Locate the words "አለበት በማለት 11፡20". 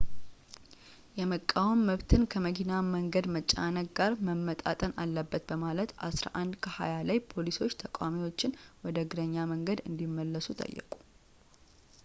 5.03-7.05